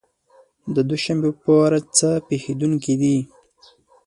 [0.75, 3.17] د دوشنبې په ورځ څه پېښېدونکي دي؟